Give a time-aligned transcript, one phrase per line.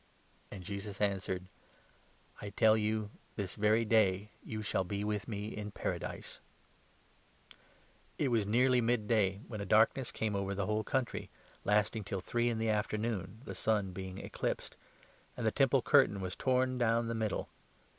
[0.49, 1.45] And Jesus answered:
[2.39, 7.53] 43" I tell you, this very day you shall be with me in Paradise." The
[7.53, 7.59] Death
[8.17, 10.53] It was nearly mid day, when a darkness came 44 or Jesus.
[10.53, 11.29] over the whole country,
[11.63, 14.75] lasting till three in the afternoon, the sun being eclipsed;
[15.37, 17.49] and the Temple curtain was 45 torn down the middle.